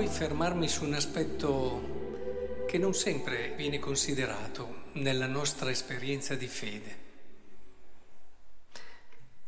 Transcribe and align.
voi 0.00 0.08
fermarmi 0.08 0.66
su 0.66 0.84
un 0.84 0.94
aspetto 0.94 2.64
che 2.66 2.78
non 2.78 2.94
sempre 2.94 3.52
viene 3.54 3.78
considerato 3.78 4.84
nella 4.92 5.26
nostra 5.26 5.70
esperienza 5.70 6.34
di 6.36 6.46
fede. 6.46 6.96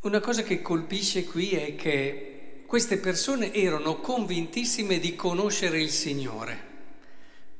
Una 0.00 0.20
cosa 0.20 0.42
che 0.42 0.60
colpisce 0.60 1.24
qui 1.24 1.52
è 1.52 1.74
che 1.74 2.64
queste 2.66 2.98
persone 2.98 3.54
erano 3.54 3.96
convintissime 3.96 4.98
di 4.98 5.16
conoscere 5.16 5.80
il 5.80 5.88
Signore, 5.88 6.66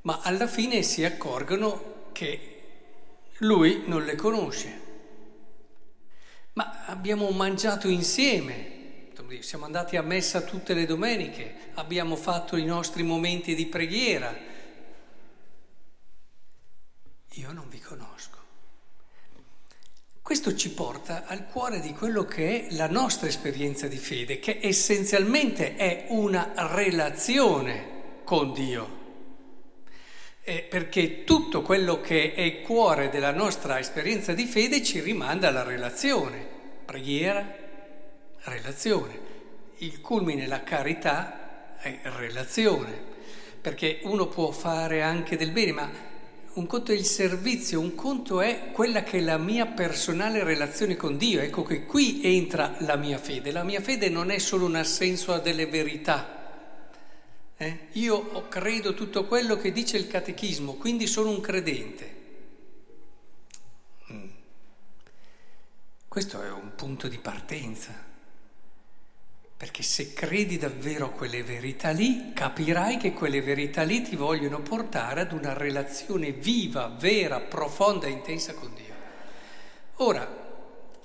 ma 0.03 0.21
alla 0.23 0.47
fine 0.47 0.83
si 0.83 1.03
accorgono 1.03 2.11
che 2.13 2.61
lui 3.39 3.85
non 3.87 4.05
le 4.05 4.17
conosce. 4.17 4.81
Ma 6.53 6.85
abbiamo 6.85 7.31
mangiato 7.31 7.89
insieme, 7.89 8.72
siamo 9.41 9.65
andati 9.65 9.97
a 9.97 10.03
messa 10.03 10.43
tutte 10.43 10.75
le 10.75 10.85
domeniche, 10.85 11.71
abbiamo 11.75 12.17
fatto 12.17 12.57
i 12.57 12.65
nostri 12.65 13.03
momenti 13.03 13.55
di 13.55 13.67
preghiera. 13.67 14.37
Io 17.37 17.53
non 17.53 17.69
vi 17.71 17.81
conosco. 17.81 18.41
Questo 20.21 20.55
ci 20.55 20.71
porta 20.71 21.25
al 21.27 21.47
cuore 21.47 21.81
di 21.81 21.93
quello 21.93 22.25
che 22.25 22.67
è 22.67 22.75
la 22.75 22.89
nostra 22.89 23.29
esperienza 23.29 23.87
di 23.87 23.97
fede, 23.97 24.39
che 24.39 24.59
essenzialmente 24.63 25.77
è 25.77 26.07
una 26.09 26.53
relazione 26.75 28.21
con 28.25 28.53
Dio. 28.53 29.01
Eh, 30.45 30.63
perché 30.69 31.25
tutto 31.25 31.63
quello 31.63 32.01
che 32.01 32.35
è 32.35 32.63
cuore 32.63 33.11
della 33.11 33.33
nostra 33.33 33.79
esperienza 33.79 34.33
di 34.33 34.45
fede 34.45 34.83
ci 34.83 35.01
rimanda 35.01 35.49
alla 35.49 35.63
relazione, 35.63 36.47
preghiera, 36.85 37.61
relazione. 38.45 39.22
Il 39.83 40.01
culmine, 40.01 40.47
la 40.47 40.63
carità, 40.63 41.77
è 41.77 41.99
relazione, 42.05 42.97
perché 43.61 43.99
uno 44.05 44.29
può 44.29 44.53
fare 44.53 45.03
anche 45.03 45.37
del 45.37 45.51
bene, 45.51 45.73
ma 45.73 45.91
un 46.53 46.67
conto 46.67 46.93
è 46.93 46.95
il 46.95 47.05
servizio, 47.05 47.81
un 47.81 47.97
conto 47.97 48.41
è 48.41 48.71
quella 48.71 49.03
che 49.03 49.19
è 49.19 49.21
la 49.21 49.39
mia 49.39 49.67
personale 49.67 50.45
relazione 50.45 50.95
con 50.95 51.17
Dio. 51.17 51.41
Ecco 51.41 51.65
che 51.65 51.85
qui 51.85 52.21
entra 52.23 52.77
la 52.81 52.95
mia 52.95 53.19
fede. 53.19 53.51
La 53.51 53.65
mia 53.65 53.81
fede 53.81 54.09
non 54.09 54.31
è 54.31 54.39
solo 54.39 54.67
un 54.67 54.77
assenso 54.77 55.33
a 55.33 55.41
delle 55.41 55.67
verità. 55.67 56.77
Eh? 57.57 57.79
Io 57.93 58.47
credo 58.49 58.95
tutto 58.95 59.27
quello 59.27 59.57
che 59.57 59.73
dice 59.73 59.97
il 59.97 60.07
catechismo, 60.07 60.75
quindi 60.75 61.09
sono 61.09 61.31
un 61.31 61.41
credente. 61.41 62.15
Mm. 64.13 64.29
Questo 66.07 66.41
è 66.41 66.51
un 66.51 66.73
punto 66.77 67.09
di 67.09 67.19
partenza. 67.19 68.12
Perché 69.63 69.85
se 69.85 70.13
credi 70.13 70.59
davvero 70.59 71.07
a 71.07 71.11
quelle 71.11 71.45
verità 71.45 71.91
lì, 71.91 72.33
capirai 72.35 72.97
che 72.97 73.13
quelle 73.13 73.41
verità 73.41 73.85
lì 73.85 74.03
ti 74.03 74.17
vogliono 74.17 74.61
portare 74.61 75.21
ad 75.21 75.31
una 75.31 75.53
relazione 75.53 76.33
viva, 76.33 76.89
vera, 76.99 77.39
profonda 77.39 78.09
e 78.09 78.11
intensa 78.11 78.55
con 78.55 78.73
Dio. 78.75 78.93
Ora, 79.99 80.29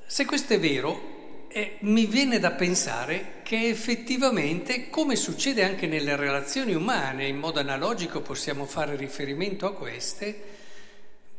se 0.07 0.25
questo 0.25 0.55
è 0.55 0.59
vero, 0.59 1.45
eh, 1.49 1.77
mi 1.81 2.07
viene 2.07 2.39
da 2.39 2.49
pensare 2.49 3.41
che 3.43 3.67
effettivamente, 3.67 4.89
come 4.89 5.15
succede 5.15 5.63
anche 5.63 5.85
nelle 5.85 6.15
relazioni 6.15 6.73
umane, 6.73 7.27
in 7.27 7.37
modo 7.37 7.59
analogico 7.59 8.21
possiamo 8.21 8.65
fare 8.65 8.95
riferimento 8.95 9.67
a 9.67 9.73
queste, 9.75 10.41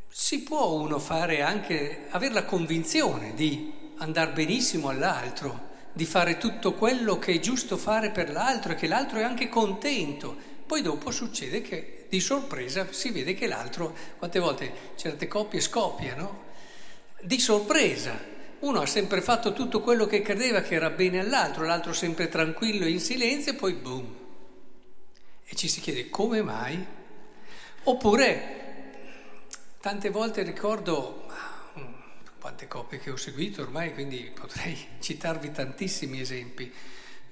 si 0.08 0.44
può 0.44 0.70
uno 0.70 1.00
fare 1.00 1.42
anche, 1.42 2.06
avere 2.11 2.34
la 2.34 2.44
convinzione 2.44 3.35
di 3.35 3.73
andare 3.96 4.30
benissimo 4.30 4.89
all'altro 4.89 5.67
di 5.98 6.07
fare 6.07 6.39
tutto 6.39 6.75
quello 6.75 7.19
che 7.19 7.33
è 7.33 7.41
giusto 7.41 7.77
fare 7.77 8.11
per 8.13 8.31
l'altro 8.31 8.70
e 8.70 8.77
che 8.77 8.86
l'altro 8.86 9.19
è 9.19 9.25
anche 9.25 9.48
contento. 9.48 10.36
Poi 10.64 10.81
dopo 10.81 11.11
succede 11.11 11.61
che 11.61 12.07
di 12.09 12.20
sorpresa 12.20 12.86
si 12.92 13.11
vede 13.11 13.35
che 13.35 13.48
l'altro, 13.48 13.92
quante 14.17 14.39
volte 14.39 14.73
certe 14.95 15.27
coppie 15.27 15.59
scoppiano, 15.59 16.45
di 17.20 17.41
sorpresa. 17.41 18.17
Uno 18.61 18.81
ha 18.81 18.86
sempre 18.86 19.20
fatto 19.20 19.53
tutto 19.53 19.81
quello 19.81 20.07
che 20.07 20.23
credeva 20.23 20.61
che 20.61 20.77
era 20.77 20.91
bene 20.91 21.19
all'altro, 21.19 21.64
l'altro 21.64 21.92
sempre 21.92 22.29
tranquillo 22.29 22.85
e 22.85 22.91
in 22.91 23.01
silenzio 23.01 23.51
e 23.51 23.57
poi 23.57 23.73
boom. 23.73 24.15
E 25.47 25.57
ci 25.57 25.67
si 25.67 25.80
chiede 25.80 26.11
come 26.11 26.42
mai? 26.42 26.86
Oppure, 27.83 28.57
tante 29.80 30.11
volte 30.11 30.45
ricordo 30.45 31.27
quante 32.38 32.68
coppie 32.68 32.98
che 32.98 33.10
ho 33.10 33.16
seguito 33.16 33.62
ormai, 33.62 33.92
quindi 33.92 34.30
potrei 34.32 34.76
citarvi 35.00 35.52
tantissimi 35.52 36.20
esempi. 36.20 36.72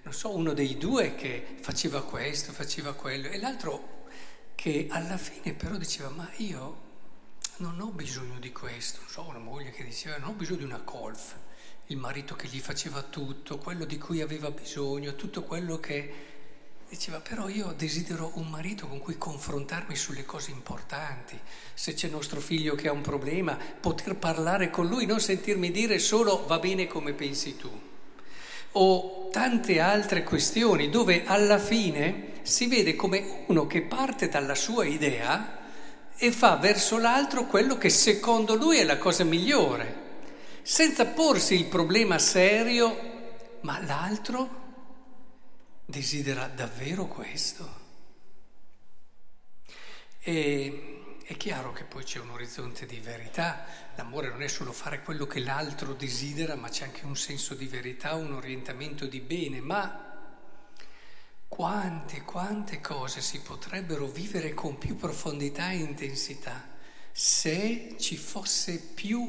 Non 0.03 0.13
so, 0.13 0.35
uno 0.35 0.53
dei 0.53 0.77
due 0.77 1.15
che 1.15 1.57
faceva 1.61 2.03
questo, 2.03 2.53
faceva 2.53 2.95
quello, 2.95 3.29
e 3.29 3.39
l'altro 3.39 4.05
che 4.55 4.87
alla 4.91 5.17
fine 5.17 5.55
però 5.55 5.77
diceva, 5.77 6.09
ma 6.11 6.29
io 6.37 6.85
non 7.57 7.81
ho 7.81 7.89
bisogno 7.89 8.39
di 8.39 8.53
questo, 8.53 9.01
non 9.01 9.09
so, 9.09 9.23
una 9.29 9.39
moglie 9.39 9.71
che 9.71 9.85
diceva, 9.85 10.17
non 10.19 10.31
ho 10.31 10.33
bisogno 10.33 10.59
di 10.59 10.65
una 10.65 10.83
golf, 10.85 11.35
il 11.87 11.97
marito 11.97 12.35
che 12.35 12.49
gli 12.49 12.61
faceva 12.61 13.03
tutto, 13.03 13.59
quello 13.59 13.85
di 13.85 13.99
cui 13.99 14.21
aveva 14.21 14.51
bisogno, 14.51 15.15
tutto 15.15 15.43
quello 15.43 15.79
che 15.79 16.36
Diceva, 16.89 17.19
però 17.19 17.49
io 17.49 17.75
desidero 17.77 18.31
un 18.35 18.47
marito 18.49 18.87
con 18.87 19.01
cui 19.01 19.19
confrontarmi 19.19 19.97
sulle 19.97 20.25
cose 20.25 20.53
importanti. 20.53 21.37
Se 21.75 21.95
c'è 21.95 22.07
nostro 22.07 22.39
figlio 22.41 22.77
che 22.77 22.87
ha 22.87 22.93
un 22.93 23.01
problema, 23.01 23.59
poter 23.81 24.15
parlare 24.15 24.71
con 24.71 24.87
lui, 24.87 25.05
non 25.05 25.19
sentirmi 25.19 25.73
dire 25.73 25.99
solo 25.99 26.45
va 26.47 26.61
bene 26.61 26.87
come 26.87 27.13
pensi 27.13 27.57
tu. 27.57 27.69
O 28.73 29.29
tante 29.33 29.81
altre 29.81 30.23
questioni 30.23 30.89
dove 30.89 31.25
alla 31.27 31.59
fine 31.59 32.35
si 32.43 32.69
vede 32.69 32.95
come 32.95 33.45
uno 33.47 33.67
che 33.67 33.83
parte 33.83 34.29
dalla 34.29 34.55
sua 34.55 34.85
idea 34.85 35.59
e 36.17 36.31
fa 36.31 36.55
verso 36.55 36.99
l'altro 36.99 37.47
quello 37.47 37.77
che 37.77 37.91
secondo 37.91 38.55
lui 38.55 38.79
è 38.79 38.85
la 38.85 38.99
cosa 38.99 39.25
migliore, 39.25 40.05
senza 40.63 41.05
porsi 41.05 41.55
il 41.57 41.65
problema 41.65 42.19
serio, 42.21 42.97
ma 43.63 43.81
l'altro 43.85 44.66
desidera 45.87 46.49
davvero 46.49 47.07
questo? 47.07 47.85
E 50.21 51.21
è 51.25 51.37
chiaro 51.37 51.73
che 51.73 51.85
poi 51.85 52.05
c'è 52.05 52.21
un 52.21 52.31
orizzonte 52.31 52.85
di 52.85 53.01
verità, 53.01 53.65
l'amore 53.95 54.29
non 54.29 54.43
è 54.43 54.49
solo 54.49 54.73
fare 54.73 55.03
quello 55.03 55.27
che 55.27 55.41
l'altro 55.41 55.95
desidera, 55.95 56.55
ma 56.57 56.69
c'è 56.69 56.85
anche 56.85 57.07
un 57.07 57.17
senso 57.17 57.55
di 57.55 57.67
verità, 57.67 58.15
un 58.15 58.33
orientamento 58.33 59.07
di 59.07 59.21
bene, 59.21 59.61
ma 59.61 60.03
quante, 61.49 62.23
quante 62.23 62.81
cose 62.81 63.21
si 63.21 63.41
potrebbero 63.41 64.07
vivere 64.07 64.53
con 64.53 64.79
più 64.79 64.97
profondità 64.97 65.71
e 65.71 65.77
intensità 65.77 66.75
se 67.13 67.97
ci 67.99 68.17
fosse 68.17 68.79
più 68.79 69.27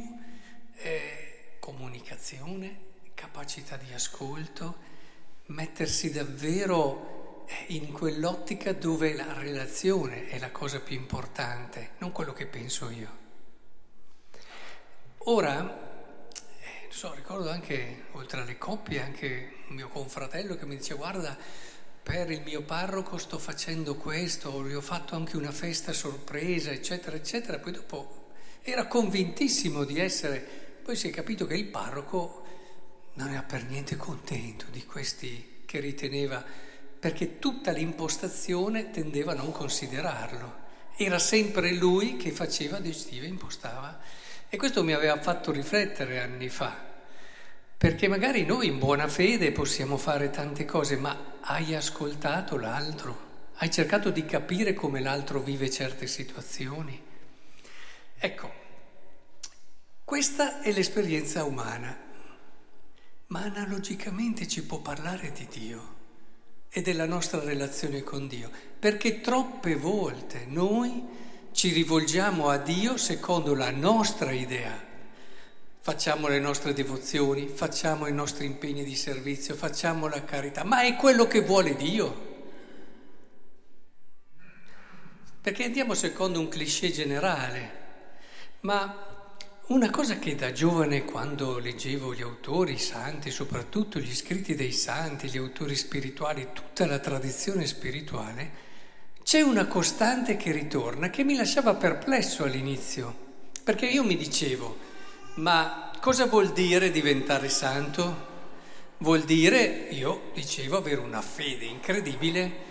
eh, 0.75 1.57
comunicazione, 1.59 2.79
capacità 3.13 3.77
di 3.77 3.93
ascolto, 3.93 4.86
mettersi 5.47 6.11
davvero 6.11 7.45
eh, 7.47 7.73
in 7.73 7.91
quell'ottica 7.91 8.73
dove 8.73 9.13
la 9.13 9.33
relazione 9.33 10.27
è 10.27 10.39
la 10.39 10.51
cosa 10.51 10.79
più 10.79 10.95
importante, 10.95 11.91
non 11.99 12.11
quello 12.11 12.33
che 12.33 12.45
penso 12.47 12.89
io. 12.89 13.25
Ora, 15.29 16.29
eh, 16.31 16.87
so, 16.89 17.13
ricordo 17.13 17.49
anche, 17.49 18.05
oltre 18.13 18.41
alle 18.41 18.57
coppie, 18.57 19.01
anche 19.01 19.55
un 19.67 19.75
mio 19.75 19.87
confratello 19.87 20.55
che 20.55 20.65
mi 20.65 20.77
diceva 20.77 20.99
guarda, 20.99 21.37
per 22.03 22.31
il 22.31 22.41
mio 22.41 22.61
parroco 22.61 23.17
sto 23.17 23.37
facendo 23.37 23.95
questo, 23.95 24.65
gli 24.65 24.73
ho 24.73 24.81
fatto 24.81 25.15
anche 25.15 25.35
una 25.35 25.51
festa 25.51 25.91
sorpresa, 25.91 26.71
eccetera, 26.71 27.17
eccetera. 27.17 27.59
Poi 27.59 27.73
dopo 27.73 28.29
era 28.61 28.87
convintissimo 28.87 29.83
di 29.83 29.99
essere, 29.99 30.39
poi 30.83 30.95
si 30.95 31.09
è 31.09 31.11
capito 31.11 31.45
che 31.45 31.55
il 31.55 31.67
parroco 31.67 32.46
non 33.17 33.29
era 33.29 33.41
per 33.41 33.63
niente 33.65 33.97
contento 33.97 34.65
di 34.71 34.85
questi 34.85 35.61
che 35.65 35.79
riteneva, 35.79 36.43
perché 36.99 37.39
tutta 37.39 37.71
l'impostazione 37.71 38.91
tendeva 38.91 39.31
a 39.31 39.35
non 39.35 39.51
considerarlo. 39.51 40.65
Era 40.95 41.19
sempre 41.19 41.73
lui 41.73 42.17
che 42.17 42.31
faceva, 42.31 42.79
decidiva, 42.79 43.25
impostava. 43.25 43.99
E 44.49 44.57
questo 44.57 44.83
mi 44.83 44.93
aveva 44.93 45.19
fatto 45.19 45.51
riflettere 45.51 46.21
anni 46.21 46.49
fa, 46.49 46.75
perché 47.75 48.07
magari 48.07 48.45
noi 48.45 48.67
in 48.67 48.79
buona 48.79 49.07
fede 49.07 49.51
possiamo 49.51 49.97
fare 49.97 50.29
tante 50.29 50.65
cose, 50.65 50.95
ma 50.95 51.37
hai 51.41 51.75
ascoltato 51.75 52.57
l'altro? 52.57 53.25
Hai 53.55 53.71
cercato 53.71 54.09
di 54.11 54.25
capire 54.25 54.73
come 54.73 55.01
l'altro 55.01 55.39
vive 55.39 55.69
certe 55.69 56.07
situazioni? 56.07 57.03
Ecco, 58.19 58.53
questa 60.03 60.61
è 60.61 60.71
l'esperienza 60.71 61.43
umana 61.43 62.05
ma 63.27 63.41
analogicamente 63.41 64.47
ci 64.47 64.63
può 64.63 64.79
parlare 64.79 65.31
di 65.31 65.47
Dio 65.49 65.95
e 66.69 66.81
della 66.81 67.05
nostra 67.05 67.39
relazione 67.41 68.03
con 68.03 68.27
Dio, 68.27 68.49
perché 68.79 69.21
troppe 69.21 69.75
volte 69.75 70.45
noi 70.47 71.03
ci 71.51 71.71
rivolgiamo 71.71 72.49
a 72.49 72.57
Dio 72.57 72.97
secondo 72.97 73.55
la 73.55 73.71
nostra 73.71 74.31
idea. 74.31 74.85
Facciamo 75.79 76.27
le 76.27 76.39
nostre 76.39 76.73
devozioni, 76.73 77.47
facciamo 77.47 78.07
i 78.07 78.13
nostri 78.13 78.45
impegni 78.45 78.83
di 78.83 78.95
servizio, 78.95 79.55
facciamo 79.55 80.07
la 80.07 80.23
carità, 80.23 80.63
ma 80.63 80.81
è 80.81 80.95
quello 80.95 81.27
che 81.27 81.41
vuole 81.41 81.75
Dio. 81.75 82.27
perché 85.47 85.63
andiamo 85.63 85.93
secondo 85.93 86.41
un 86.41 86.49
cliché 86.49 86.91
generale, 86.91 87.71
ma 88.61 89.16
una 89.67 89.89
cosa 89.89 90.17
che 90.17 90.33
da 90.35 90.53
giovane, 90.53 91.03
quando 91.03 91.59
leggevo 91.59 92.13
gli 92.13 92.21
autori 92.21 92.73
i 92.73 92.79
santi, 92.79 93.31
soprattutto 93.31 93.99
gli 93.99 94.15
scritti 94.15 94.55
dei 94.55 94.71
santi, 94.71 95.27
gli 95.27 95.37
autori 95.37 95.75
spirituali, 95.75 96.47
tutta 96.53 96.85
la 96.85 96.99
tradizione 96.99 97.65
spirituale, 97.65 98.65
c'è 99.23 99.41
una 99.41 99.67
costante 99.67 100.37
che 100.37 100.53
ritorna 100.53 101.09
che 101.09 101.25
mi 101.25 101.35
lasciava 101.35 101.73
perplesso 101.73 102.45
all'inizio, 102.45 103.13
perché 103.61 103.87
io 103.87 104.05
mi 104.05 104.15
dicevo, 104.15 104.77
ma 105.35 105.91
cosa 105.99 106.27
vuol 106.27 106.53
dire 106.53 106.89
diventare 106.89 107.49
santo? 107.49 108.25
Vuol 108.99 109.23
dire, 109.23 109.87
io 109.89 110.31
dicevo, 110.33 110.77
avere 110.77 111.01
una 111.01 111.21
fede 111.21 111.65
incredibile 111.65 112.65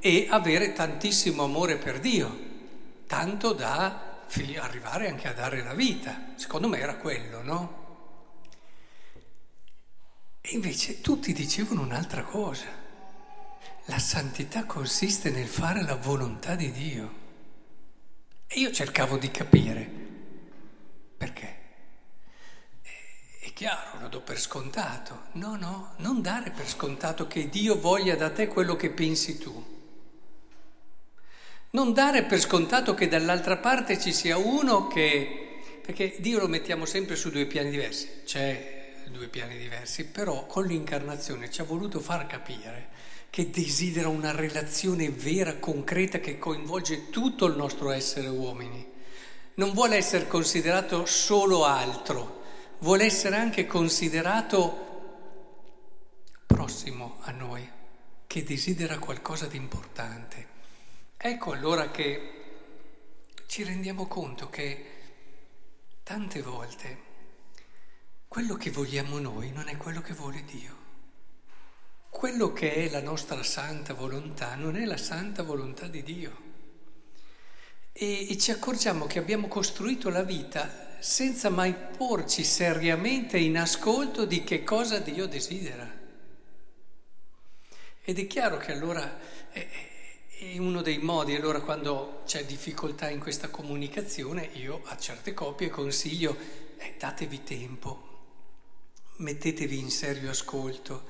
e 0.00 0.26
avere 0.28 0.72
tantissimo 0.72 1.44
amore 1.44 1.76
per 1.76 2.00
Dio, 2.00 2.36
tanto 3.06 3.52
da 3.52 4.09
arrivare 4.62 5.08
anche 5.08 5.28
a 5.28 5.32
dare 5.32 5.62
la 5.62 5.74
vita. 5.74 6.32
Secondo 6.36 6.68
me 6.68 6.78
era 6.78 6.96
quello, 6.96 7.42
no? 7.42 7.78
E 10.40 10.50
invece 10.54 11.00
tutti 11.00 11.32
dicevano 11.32 11.82
un'altra 11.82 12.22
cosa. 12.22 12.66
La 13.86 13.98
santità 13.98 14.64
consiste 14.64 15.30
nel 15.30 15.48
fare 15.48 15.82
la 15.82 15.96
volontà 15.96 16.54
di 16.54 16.70
Dio. 16.70 17.18
E 18.46 18.58
io 18.60 18.72
cercavo 18.72 19.16
di 19.16 19.30
capire 19.30 19.84
perché. 21.16 21.58
È 23.40 23.52
chiaro, 23.52 24.00
lo 24.00 24.08
do 24.08 24.20
per 24.20 24.40
scontato. 24.40 25.28
No, 25.32 25.56
no, 25.56 25.94
non 25.98 26.22
dare 26.22 26.50
per 26.50 26.68
scontato 26.68 27.26
che 27.26 27.48
Dio 27.48 27.78
voglia 27.78 28.16
da 28.16 28.30
te 28.30 28.48
quello 28.48 28.76
che 28.76 28.90
pensi 28.90 29.38
tu. 29.38 29.79
Non 31.72 31.92
dare 31.92 32.24
per 32.24 32.40
scontato 32.40 32.94
che 32.94 33.06
dall'altra 33.06 33.56
parte 33.58 33.98
ci 33.98 34.12
sia 34.12 34.36
uno 34.36 34.88
che... 34.88 35.60
perché 35.82 36.16
Dio 36.18 36.40
lo 36.40 36.48
mettiamo 36.48 36.84
sempre 36.84 37.14
su 37.14 37.30
due 37.30 37.46
piani 37.46 37.70
diversi, 37.70 38.08
c'è 38.24 38.94
due 39.10 39.28
piani 39.28 39.56
diversi, 39.56 40.06
però 40.06 40.46
con 40.46 40.66
l'incarnazione 40.66 41.50
ci 41.50 41.60
ha 41.60 41.64
voluto 41.64 42.00
far 42.00 42.26
capire 42.26 42.88
che 43.30 43.50
desidera 43.50 44.08
una 44.08 44.32
relazione 44.32 45.10
vera, 45.10 45.58
concreta, 45.58 46.18
che 46.18 46.38
coinvolge 46.38 47.10
tutto 47.10 47.46
il 47.46 47.54
nostro 47.54 47.90
essere 47.90 48.26
uomini. 48.26 48.84
Non 49.54 49.72
vuole 49.72 49.96
essere 49.96 50.26
considerato 50.26 51.06
solo 51.06 51.64
altro, 51.64 52.42
vuole 52.80 53.04
essere 53.04 53.36
anche 53.36 53.66
considerato 53.66 54.88
prossimo 56.46 57.18
a 57.20 57.30
noi, 57.30 57.68
che 58.26 58.42
desidera 58.42 58.98
qualcosa 58.98 59.46
di 59.46 59.56
importante. 59.56 60.49
Ecco 61.22 61.52
allora 61.52 61.90
che 61.90 62.32
ci 63.46 63.62
rendiamo 63.62 64.06
conto 64.06 64.48
che 64.48 64.86
tante 66.02 66.40
volte 66.40 66.98
quello 68.26 68.54
che 68.54 68.70
vogliamo 68.70 69.18
noi 69.18 69.52
non 69.52 69.68
è 69.68 69.76
quello 69.76 70.00
che 70.00 70.14
vuole 70.14 70.42
Dio. 70.44 70.74
Quello 72.08 72.54
che 72.54 72.72
è 72.72 72.88
la 72.88 73.02
nostra 73.02 73.42
santa 73.42 73.92
volontà 73.92 74.54
non 74.54 74.76
è 74.76 74.86
la 74.86 74.96
santa 74.96 75.42
volontà 75.42 75.88
di 75.88 76.02
Dio. 76.02 76.36
E, 77.92 78.30
e 78.30 78.38
ci 78.38 78.50
accorgiamo 78.50 79.04
che 79.04 79.18
abbiamo 79.18 79.46
costruito 79.46 80.08
la 80.08 80.22
vita 80.22 80.96
senza 81.00 81.50
mai 81.50 81.74
porci 81.74 82.44
seriamente 82.44 83.36
in 83.36 83.58
ascolto 83.58 84.24
di 84.24 84.42
che 84.42 84.64
cosa 84.64 84.98
Dio 85.00 85.26
desidera. 85.26 85.98
Ed 88.04 88.18
è 88.18 88.26
chiaro 88.26 88.56
che 88.56 88.72
allora... 88.72 89.18
Eh, 89.52 89.89
è 90.40 90.56
uno 90.56 90.80
dei 90.80 90.96
modi, 90.96 91.34
allora 91.34 91.60
quando 91.60 92.22
c'è 92.24 92.46
difficoltà 92.46 93.10
in 93.10 93.20
questa 93.20 93.50
comunicazione, 93.50 94.48
io 94.54 94.80
a 94.86 94.96
certe 94.96 95.34
coppie 95.34 95.68
consiglio, 95.68 96.34
eh, 96.78 96.94
datevi 96.98 97.44
tempo, 97.44 98.08
mettetevi 99.16 99.78
in 99.78 99.90
serio 99.90 100.30
ascolto, 100.30 101.04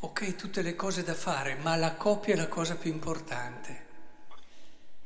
ok, 0.00 0.36
tutte 0.36 0.60
le 0.60 0.76
cose 0.76 1.02
da 1.02 1.14
fare, 1.14 1.54
ma 1.54 1.74
la 1.76 1.94
coppia 1.94 2.34
è 2.34 2.36
la 2.36 2.48
cosa 2.48 2.74
più 2.74 2.92
importante. 2.92 3.84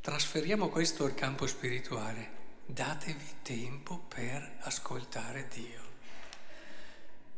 Trasferiamo 0.01 0.67
questo 0.67 1.05
al 1.05 1.13
campo 1.13 1.47
spirituale, 1.47 2.29
datevi 2.65 3.35
tempo 3.41 4.03
per 4.09 4.57
ascoltare 4.63 5.47
Dio. 5.49 5.80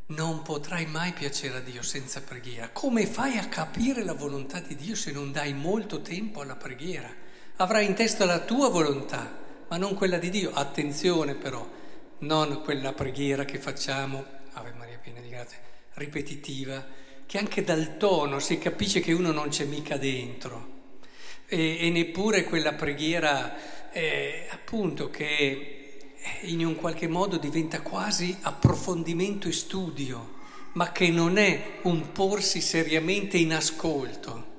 Non 0.06 0.42
potrai 0.42 0.84
mai 0.84 1.12
piacere 1.12 1.56
a 1.56 1.60
Dio 1.60 1.80
senza 1.80 2.20
preghiera. 2.20 2.68
Come 2.68 3.06
fai 3.06 3.38
a 3.38 3.48
capire 3.48 4.04
la 4.04 4.12
volontà 4.12 4.60
di 4.60 4.76
Dio 4.76 4.94
se 4.94 5.10
non 5.12 5.32
dai 5.32 5.54
molto 5.54 6.02
tempo 6.02 6.42
alla 6.42 6.56
preghiera? 6.56 7.10
Avrai 7.56 7.86
in 7.86 7.94
testa 7.94 8.26
la 8.26 8.40
tua 8.40 8.68
volontà, 8.68 9.34
ma 9.66 9.78
non 9.78 9.94
quella 9.94 10.18
di 10.18 10.28
Dio. 10.28 10.52
Attenzione 10.52 11.34
però, 11.34 11.66
non 12.18 12.60
quella 12.62 12.92
preghiera 12.92 13.46
che 13.46 13.58
facciamo, 13.58 14.26
Ave 14.52 14.74
Maria 14.76 14.98
piena 14.98 15.20
di 15.20 15.30
grazia, 15.30 15.56
ripetitiva, 15.94 16.84
che 17.24 17.38
anche 17.38 17.64
dal 17.64 17.96
tono 17.96 18.40
si 18.40 18.58
capisce 18.58 19.00
che 19.00 19.14
uno 19.14 19.32
non 19.32 19.48
c'è 19.48 19.64
mica 19.64 19.96
dentro. 19.96 20.72
E, 21.46 21.78
e 21.80 21.88
neppure 21.88 22.44
quella 22.44 22.74
preghiera, 22.74 23.90
eh, 23.90 24.48
appunto, 24.50 25.08
che 25.08 25.73
in 26.42 26.64
un 26.64 26.76
qualche 26.76 27.08
modo 27.08 27.36
diventa 27.36 27.82
quasi 27.82 28.36
approfondimento 28.42 29.48
e 29.48 29.52
studio, 29.52 30.34
ma 30.72 30.92
che 30.92 31.10
non 31.10 31.36
è 31.38 31.78
un 31.82 32.12
porsi 32.12 32.60
seriamente 32.60 33.36
in 33.36 33.52
ascolto. 33.52 34.52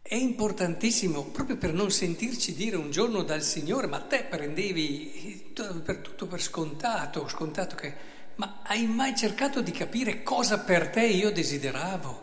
È 0.00 0.14
importantissimo 0.14 1.24
proprio 1.24 1.58
per 1.58 1.72
non 1.74 1.90
sentirci 1.90 2.54
dire 2.54 2.76
un 2.76 2.90
giorno 2.90 3.22
dal 3.22 3.42
Signore, 3.42 3.86
ma 3.86 4.00
te 4.00 4.24
prendevi 4.24 5.52
per 5.84 5.98
tutto 5.98 6.26
per 6.26 6.40
scontato, 6.40 7.28
scontato 7.28 7.76
che... 7.76 8.16
Ma 8.36 8.60
hai 8.62 8.86
mai 8.86 9.16
cercato 9.16 9.60
di 9.60 9.72
capire 9.72 10.22
cosa 10.22 10.60
per 10.60 10.90
te 10.90 11.04
io 11.04 11.32
desideravo? 11.32 12.22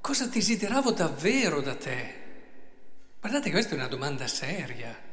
Cosa 0.00 0.26
desideravo 0.26 0.92
davvero 0.92 1.60
da 1.60 1.74
te? 1.74 2.14
Guardate, 3.20 3.50
questa 3.50 3.72
è 3.72 3.78
una 3.78 3.88
domanda 3.88 4.28
seria. 4.28 5.09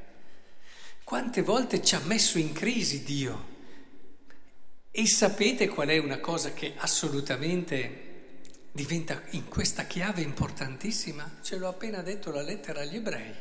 Quante 1.07 1.41
volte 1.41 1.81
ci 1.81 1.95
ha 1.95 2.01
messo 2.03 2.37
in 2.37 2.51
crisi 2.51 3.01
Dio? 3.01 3.45
E 4.91 5.07
sapete 5.07 5.69
qual 5.69 5.87
è 5.87 5.97
una 5.99 6.19
cosa 6.19 6.51
che 6.51 6.73
assolutamente 6.75 8.41
diventa 8.73 9.21
in 9.29 9.47
questa 9.47 9.85
chiave 9.85 10.19
importantissima? 10.21 11.37
Ce 11.41 11.55
l'ho 11.55 11.69
appena 11.69 12.01
detto 12.01 12.29
la 12.29 12.41
lettera 12.41 12.81
agli 12.81 12.97
ebrei. 12.97 13.33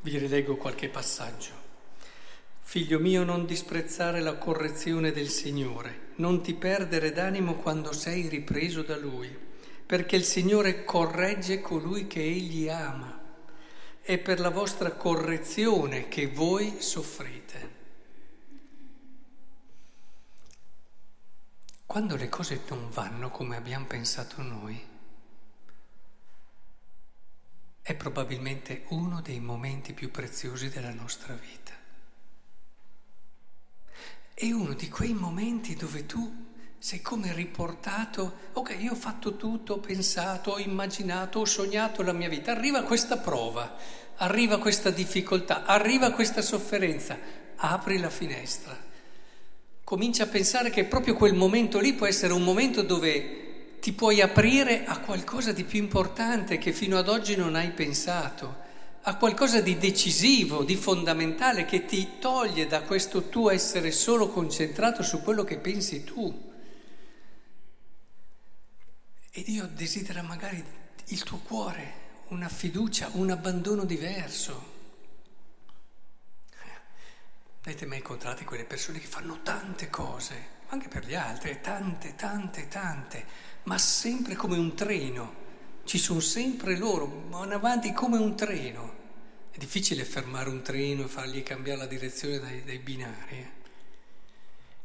Vi 0.00 0.16
rileggo 0.16 0.56
qualche 0.56 0.88
passaggio. 0.88 1.50
Figlio 2.60 2.98
mio, 2.98 3.24
non 3.24 3.44
disprezzare 3.44 4.20
la 4.22 4.38
correzione 4.38 5.12
del 5.12 5.28
Signore, 5.28 6.12
non 6.14 6.42
ti 6.42 6.54
perdere 6.54 7.12
d'animo 7.12 7.56
quando 7.56 7.92
sei 7.92 8.26
ripreso 8.26 8.80
da 8.80 8.96
Lui, 8.96 9.28
perché 9.84 10.16
il 10.16 10.24
Signore 10.24 10.82
corregge 10.84 11.60
colui 11.60 12.06
che 12.06 12.22
Egli 12.22 12.70
ama 12.70 13.17
è 14.08 14.16
per 14.16 14.40
la 14.40 14.48
vostra 14.48 14.92
correzione 14.92 16.08
che 16.08 16.28
voi 16.28 16.80
soffrite. 16.80 17.74
Quando 21.84 22.16
le 22.16 22.30
cose 22.30 22.62
non 22.70 22.88
vanno 22.88 23.28
come 23.28 23.56
abbiamo 23.56 23.84
pensato 23.84 24.40
noi, 24.40 24.82
è 27.82 27.94
probabilmente 27.96 28.86
uno 28.88 29.20
dei 29.20 29.40
momenti 29.40 29.92
più 29.92 30.10
preziosi 30.10 30.70
della 30.70 30.94
nostra 30.94 31.34
vita. 31.34 31.74
È 34.32 34.50
uno 34.50 34.72
di 34.72 34.88
quei 34.88 35.12
momenti 35.12 35.74
dove 35.74 36.06
tu 36.06 36.47
sei 36.78 37.02
come 37.02 37.32
riportato, 37.32 38.50
ok, 38.52 38.76
io 38.78 38.92
ho 38.92 38.96
fatto 38.96 39.36
tutto, 39.36 39.74
ho 39.74 39.78
pensato, 39.78 40.52
ho 40.52 40.58
immaginato, 40.58 41.40
ho 41.40 41.44
sognato 41.44 42.02
la 42.02 42.12
mia 42.12 42.28
vita, 42.28 42.52
arriva 42.52 42.82
questa 42.82 43.18
prova, 43.18 43.76
arriva 44.16 44.58
questa 44.58 44.90
difficoltà, 44.90 45.64
arriva 45.64 46.12
questa 46.12 46.40
sofferenza, 46.40 47.18
apri 47.56 47.98
la 47.98 48.10
finestra, 48.10 48.76
comincia 49.82 50.24
a 50.24 50.28
pensare 50.28 50.70
che 50.70 50.84
proprio 50.84 51.14
quel 51.14 51.34
momento 51.34 51.80
lì 51.80 51.94
può 51.94 52.06
essere 52.06 52.32
un 52.32 52.44
momento 52.44 52.82
dove 52.82 53.78
ti 53.80 53.92
puoi 53.92 54.20
aprire 54.20 54.84
a 54.84 54.98
qualcosa 54.98 55.52
di 55.52 55.64
più 55.64 55.78
importante 55.78 56.58
che 56.58 56.72
fino 56.72 56.98
ad 56.98 57.08
oggi 57.08 57.36
non 57.36 57.54
hai 57.54 57.70
pensato, 57.70 58.66
a 59.02 59.16
qualcosa 59.16 59.60
di 59.60 59.78
decisivo, 59.78 60.64
di 60.64 60.76
fondamentale 60.76 61.64
che 61.64 61.86
ti 61.86 62.18
toglie 62.18 62.66
da 62.66 62.82
questo 62.82 63.28
tuo 63.28 63.50
essere 63.50 63.90
solo 63.90 64.28
concentrato 64.28 65.02
su 65.02 65.22
quello 65.22 65.44
che 65.44 65.58
pensi 65.58 66.04
tu. 66.04 66.46
E 69.30 69.37
Dio 69.48 69.66
desidera 69.66 70.20
magari 70.20 70.62
il 71.06 71.22
tuo 71.22 71.38
cuore, 71.38 72.24
una 72.28 72.50
fiducia, 72.50 73.08
un 73.14 73.30
abbandono 73.30 73.86
diverso. 73.86 74.76
Avete 77.62 77.86
mai 77.86 77.96
incontrato 77.96 78.44
quelle 78.44 78.66
persone 78.66 78.98
che 78.98 79.06
fanno 79.06 79.40
tante 79.42 79.88
cose, 79.88 80.48
anche 80.66 80.88
per 80.88 81.06
gli 81.06 81.14
altri, 81.14 81.60
tante, 81.62 82.14
tante, 82.14 82.68
tante, 82.68 83.24
ma 83.62 83.78
sempre 83.78 84.34
come 84.34 84.58
un 84.58 84.74
treno, 84.74 85.34
ci 85.84 85.96
sono 85.96 86.20
sempre 86.20 86.76
loro, 86.76 87.06
vanno 87.30 87.54
avanti 87.54 87.94
come 87.94 88.18
un 88.18 88.36
treno. 88.36 88.96
È 89.50 89.56
difficile 89.56 90.04
fermare 90.04 90.50
un 90.50 90.60
treno 90.60 91.04
e 91.04 91.08
fargli 91.08 91.42
cambiare 91.42 91.78
la 91.78 91.86
direzione 91.86 92.38
dai, 92.38 92.64
dai 92.64 92.78
binari. 92.80 93.38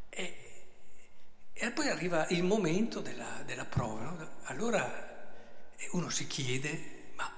Eh? 0.08 0.22
E, 0.22 0.64
e, 1.52 1.70
poi 1.70 1.88
arriva 2.04 2.26
il 2.28 2.42
momento 2.44 3.00
della, 3.00 3.42
della 3.46 3.64
prova. 3.64 4.02
No? 4.02 4.28
Allora 4.44 5.12
uno 5.92 6.10
si 6.10 6.26
chiede, 6.26 7.12
ma 7.16 7.32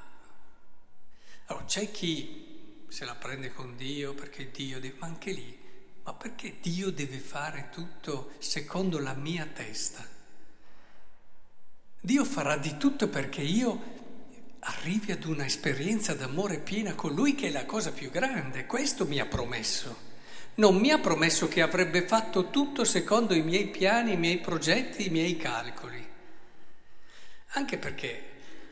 allora, 1.47 1.65
c'è 1.65 1.91
chi 1.91 2.85
se 2.89 3.05
la 3.05 3.15
prende 3.15 3.53
con 3.53 3.77
Dio 3.77 4.15
perché 4.15 4.51
Dio 4.51 4.81
deve, 4.81 4.97
ma 4.99 5.07
anche 5.07 5.31
lì, 5.33 5.59
ma 6.03 6.15
perché 6.15 6.57
Dio 6.61 6.91
deve 6.91 7.19
fare 7.19 7.69
tutto 7.71 8.33
secondo 8.39 8.99
la 8.99 9.15
mia 9.15 9.47
testa? 9.47 10.05
Dio 12.01 12.25
farà 12.25 12.57
di 12.57 12.77
tutto 12.77 13.09
perché 13.09 13.43
io 13.43 13.95
arrivi 14.61 15.13
ad 15.13 15.25
una 15.25 15.45
esperienza 15.45 16.15
d'amore 16.15 16.59
piena 16.59 16.95
con 16.95 17.15
Lui 17.15 17.35
che 17.35 17.49
è 17.49 17.51
la 17.51 17.67
cosa 17.67 17.93
più 17.93 18.11
grande. 18.11 18.67
Questo 18.67 19.07
mi 19.07 19.19
ha 19.21 19.27
promesso. 19.27 20.06
Non 20.57 20.77
mi 20.77 20.91
ha 20.91 20.99
promesso 20.99 21.49
che 21.49 21.61
avrebbe 21.61 22.07
fatto 22.07 22.49
tutto 22.49 22.85
secondo 22.85 23.35
i 23.35 23.43
miei 23.43 23.67
piani, 23.67 24.13
i 24.13 24.17
miei 24.17 24.39
progetti, 24.39 25.07
i 25.07 25.11
miei 25.11 25.37
calcoli. 25.37 26.05
Anche 27.53 27.77
perché 27.77 28.23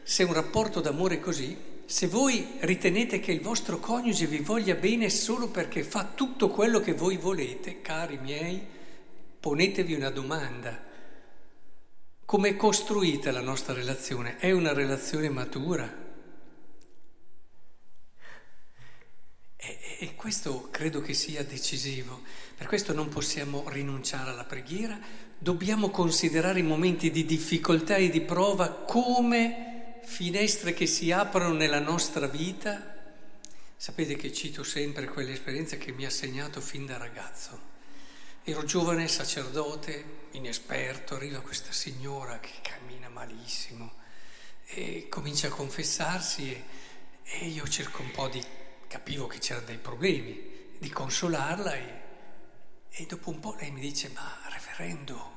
se 0.03 0.23
un 0.23 0.33
rapporto 0.33 0.81
d'amore 0.81 1.17
è 1.17 1.21
così, 1.21 1.57
se 1.85 2.07
voi 2.07 2.57
ritenete 2.61 3.21
che 3.21 3.33
il 3.33 3.41
vostro 3.41 3.79
coniuge 3.79 4.27
vi 4.27 4.39
voglia 4.39 4.75
bene 4.75 5.11
solo 5.11 5.49
perché 5.49 5.83
fa 5.83 6.13
tutto 6.15 6.49
quello 6.49 6.81
che 6.81 6.95
voi 6.95 7.19
volete, 7.19 7.83
cari 7.83 8.19
miei, 8.19 8.67
ponetevi 9.39 9.93
una 9.93 10.11
domanda. 10.11 10.83
Come 12.25 12.49
è 12.49 12.57
costruita 12.57 13.31
la 13.31 13.43
nostra 13.43 13.75
relazione? 13.75 14.39
È 14.39 14.51
una 14.51 14.73
relazione 14.73 15.29
matura? 15.29 16.04
E, 19.99 20.15
questo 20.17 20.69
credo 20.71 21.01
che 21.01 21.15
sia 21.15 21.45
decisivo. 21.45 22.23
Per 22.57 22.67
questo 22.67 22.93
non 22.93 23.09
possiamo 23.09 23.69
rinunciare 23.69 24.31
alla 24.31 24.45
preghiera, 24.45 24.99
dobbiamo 25.39 25.91
considerare 25.91 26.59
i 26.59 26.65
momenti 26.65 27.11
di 27.11 27.25
difficoltà 27.25 27.97
e 27.97 28.11
di 28.11 28.21
prova 28.21 28.71
come 28.71 30.01
finestre 30.03 30.75
che 30.75 30.87
si 30.87 31.13
aprono 31.13 31.55
nella 31.55 31.79
nostra 31.79 32.27
vita. 32.27 32.93
Sapete 33.77 34.17
che 34.17 34.33
cito 34.33 34.63
sempre 34.63 35.07
quell'esperienza 35.07 35.77
che 35.77 35.93
mi 35.93 36.05
ha 36.05 36.11
segnato 36.11 36.61
fin 36.61 36.87
da 36.87 36.97
ragazzo. 36.97 37.73
Ero 38.43 38.65
giovane 38.65 39.07
sacerdote, 39.09 40.29
inesperto, 40.33 41.15
arriva 41.15 41.41
questa 41.41 41.73
signora 41.73 42.41
che 42.41 42.53
cammina 42.63 43.09
malissimo 43.09 43.93
e 44.67 45.07
comincia 45.09 45.47
a 45.47 45.51
confessarsi 45.51 46.51
e, 46.51 46.65
e 47.23 47.47
io 47.47 47.67
cerco 47.69 48.03
un 48.03 48.11
po' 48.11 48.29
di, 48.29 48.43
capivo 48.95 49.27
che 49.27 49.39
c'erano 49.39 49.67
dei 49.67 49.79
problemi, 49.79 50.77
di 50.79 50.89
consolarla 50.89 51.75
e, 51.75 52.03
e 52.91 53.07
dopo 53.07 53.31
un 53.31 53.41
po' 53.41 53.57
lei 53.59 53.73
mi 53.73 53.81
dice 53.81 54.09
ma 54.11 54.39
reverendo 54.49 55.33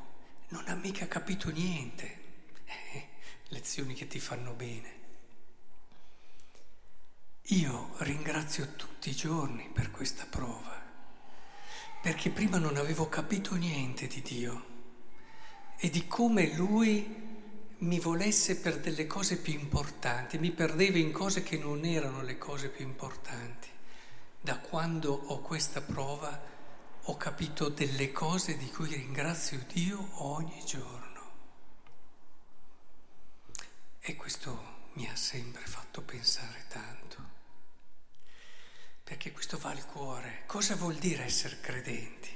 non 0.49 0.63
ha 0.67 0.75
mica 0.75 1.07
capito 1.07 1.49
niente, 1.49 2.19
eh, 2.65 3.07
lezioni 3.47 3.95
che 3.95 4.05
ti 4.05 4.19
fanno 4.19 4.53
bene. 4.53 4.95
Io 7.45 7.95
ringrazio 7.99 8.75
tutti 8.75 9.09
i 9.09 9.15
giorni 9.15 9.67
per 9.73 9.89
questa 9.89 10.27
prova 10.29 10.79
perché 11.99 12.29
prima 12.29 12.59
non 12.59 12.77
avevo 12.77 13.09
capito 13.09 13.55
niente 13.55 14.05
di 14.05 14.21
Dio 14.21 14.65
e 15.77 15.89
di 15.89 16.05
come 16.05 16.53
Lui 16.53 17.26
mi 17.79 17.99
volesse 17.99 18.57
per 18.57 18.79
delle 18.79 19.05
cose 19.05 19.37
più 19.37 19.53
importanti, 19.53 20.39
mi 20.39 20.51
perdeva 20.51 20.97
in 20.97 21.11
cose 21.11 21.43
che 21.43 21.57
non 21.57 21.85
erano 21.85 22.21
le 22.21 22.37
cose 22.37 22.69
più 22.69 22.85
importanti. 22.85 23.67
Da 24.39 24.57
quando 24.59 25.13
ho 25.13 25.41
questa 25.41 25.81
prova 25.81 26.55
ho 27.03 27.17
capito 27.17 27.69
delle 27.69 28.11
cose 28.11 28.57
di 28.57 28.69
cui 28.71 28.93
ringrazio 28.93 29.63
Dio 29.71 30.09
ogni 30.23 30.63
giorno. 30.65 31.05
E 33.99 34.15
questo 34.15 34.75
mi 34.93 35.07
ha 35.07 35.15
sempre 35.15 35.65
fatto 35.65 36.01
pensare 36.01 36.65
tanto 36.69 37.35
perché 39.07 39.31
questo 39.31 39.57
va 39.57 39.69
al 39.69 39.85
cuore. 39.85 40.43
Cosa 40.47 40.75
vuol 40.75 40.95
dire 40.95 41.23
essere 41.23 41.61
credenti? 41.61 42.29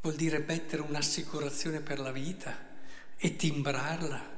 Vuol 0.00 0.16
dire 0.16 0.38
mettere 0.40 0.82
un'assicurazione 0.82 1.78
per 1.78 2.00
la 2.00 2.10
vita 2.10 2.73
e 3.24 3.36
timbrarla. 3.36 4.32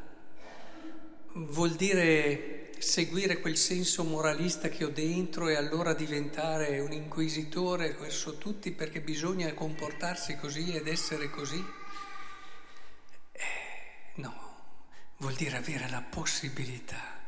Vuol 1.33 1.75
dire 1.75 2.71
seguire 2.78 3.40
quel 3.40 3.57
senso 3.57 4.05
moralista 4.05 4.69
che 4.69 4.85
ho 4.85 4.90
dentro 4.90 5.49
e 5.49 5.57
allora 5.57 5.93
diventare 5.93 6.78
un 6.78 6.93
inquisitore 6.93 7.95
verso 7.95 8.38
tutti 8.38 8.71
perché 8.71 9.00
bisogna 9.00 9.52
comportarsi 9.55 10.37
così 10.37 10.73
ed 10.73 10.87
essere 10.87 11.31
così. 11.31 11.61
Eh, 13.33 13.40
no, 14.21 14.55
vuol 15.16 15.35
dire 15.35 15.57
avere 15.57 15.90
la 15.90 16.02
possibilità 16.09 17.19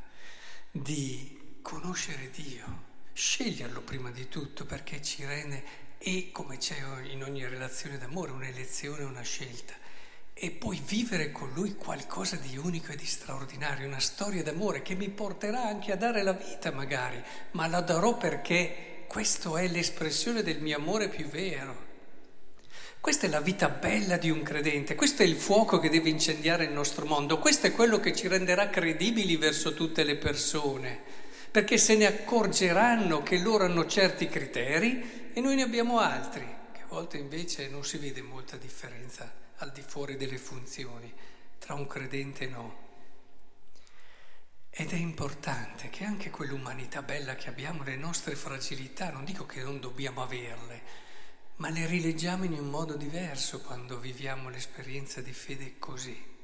di 0.71 1.59
conoscere 1.61 2.31
Dio 2.31 2.87
sceglierlo 3.15 3.81
prima 3.81 4.13
di 4.13 4.29
tutto 4.29 4.65
perché 4.65 5.03
ci 5.03 5.25
rende, 5.25 5.87
e 5.99 6.31
come 6.31 6.59
c'è 6.59 6.77
in 7.11 7.25
ogni 7.25 7.45
relazione 7.49 7.99
d'amore, 7.99 8.31
un'elezione, 8.31 9.03
una 9.03 9.23
scelta, 9.23 9.75
e 10.41 10.51
poi 10.51 10.81
vivere 10.87 11.33
con 11.33 11.51
lui 11.53 11.75
qualcosa 11.75 12.37
di 12.37 12.57
unico 12.57 12.93
e 12.93 12.97
di 12.97 13.07
straordinario, 13.07 13.87
una 13.87 13.99
storia 13.99 14.43
d'amore 14.43 14.83
che 14.83 14.95
mi 14.95 15.09
porterà 15.09 15.65
anche 15.65 15.91
a 15.93 15.97
dare 15.97 16.23
la 16.23 16.33
vita 16.33 16.71
magari, 16.71 17.21
ma 17.53 17.67
la 17.67 17.81
darò 17.81 18.17
perché 18.17 19.05
questo 19.09 19.57
è 19.57 19.67
l'espressione 19.67 20.43
del 20.43 20.61
mio 20.61 20.77
amore 20.77 21.09
più 21.09 21.27
vero. 21.27 21.87
Questa 23.01 23.27
è 23.27 23.31
la 23.31 23.41
vita 23.41 23.69
bella 23.69 24.17
di 24.17 24.31
un 24.31 24.43
credente, 24.43 24.95
questo 24.95 25.23
è 25.23 25.27
il 25.27 25.37
fuoco 25.37 25.79
che 25.79 25.91
deve 25.91 26.09
incendiare 26.09 26.65
il 26.65 26.73
nostro 26.73 27.07
mondo, 27.07 27.39
questo 27.39 27.67
è 27.67 27.73
quello 27.73 28.01
che 28.01 28.15
ci 28.15 28.29
renderà 28.29 28.71
credibili 28.71 29.37
verso 29.37 29.75
tutte 29.75 30.05
le 30.05 30.17
persone 30.17 31.27
perché 31.51 31.79
se 31.79 31.97
ne 31.97 32.07
accorgeranno 32.07 33.23
che 33.23 33.39
loro 33.39 33.65
hanno 33.65 33.87
certi 33.87 34.29
criteri 34.29 35.31
e 35.33 35.41
noi 35.41 35.57
ne 35.57 35.63
abbiamo 35.63 35.99
altri, 35.99 36.47
volte 36.89 37.19
invece 37.19 37.69
non 37.69 37.85
si 37.85 37.99
vede 37.99 38.23
molta 38.23 38.57
differenza 38.57 39.31
al 39.57 39.73
di 39.73 39.83
fuori 39.83 40.17
delle 40.17 40.39
funzioni 40.39 41.13
tra 41.59 41.75
un 41.75 41.87
credente 41.87 42.45
e 42.45 42.49
no. 42.49 42.87
Ed 44.71 44.93
è 44.93 44.97
importante 44.97 45.91
che 45.91 46.05
anche 46.05 46.31
quell'umanità 46.31 47.03
bella 47.03 47.35
che 47.35 47.49
abbiamo, 47.49 47.83
le 47.83 47.97
nostre 47.97 48.37
fragilità, 48.37 49.11
non 49.11 49.25
dico 49.25 49.45
che 49.45 49.63
non 49.63 49.81
dobbiamo 49.81 50.23
averle, 50.23 51.07
ma 51.57 51.69
le 51.69 51.87
rileggiamo 51.87 52.45
in 52.45 52.53
un 52.53 52.71
modo 52.71 52.95
diverso 52.95 53.61
quando 53.61 53.99
viviamo 53.99 54.49
l'esperienza 54.49 55.21
di 55.21 55.33
fede 55.33 55.79
così. 55.79 56.37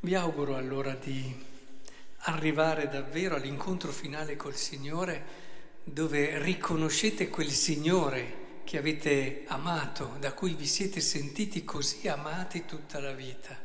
Vi 0.00 0.14
auguro 0.14 0.56
allora 0.56 0.94
di 0.94 1.46
arrivare 2.24 2.88
davvero 2.88 3.34
all'incontro 3.34 3.90
finale 3.90 4.36
col 4.36 4.56
Signore 4.56 5.48
dove 5.82 6.38
riconoscete 6.42 7.28
quel 7.30 7.50
Signore 7.50 8.39
che 8.70 8.78
avete 8.78 9.42
amato, 9.48 10.14
da 10.20 10.32
cui 10.32 10.54
vi 10.54 10.64
siete 10.64 11.00
sentiti 11.00 11.64
così 11.64 12.06
amati 12.06 12.66
tutta 12.66 13.00
la 13.00 13.10
vita 13.10 13.58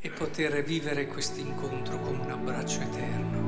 e 0.00 0.08
poter 0.08 0.64
vivere 0.64 1.06
questo 1.08 1.40
incontro 1.40 2.00
come 2.00 2.22
un 2.22 2.30
abbraccio 2.30 2.80
eterno. 2.80 3.39